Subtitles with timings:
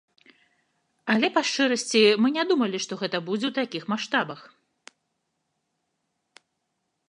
[1.15, 4.45] Але па шчырасці, мы не думалі, што гэта будзе ў такіх маштабах.